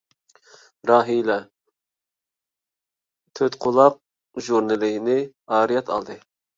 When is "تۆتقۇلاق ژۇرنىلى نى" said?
3.41-5.23